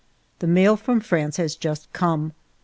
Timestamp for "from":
0.77-0.99